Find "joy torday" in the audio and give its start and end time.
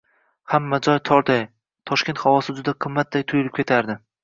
0.87-1.43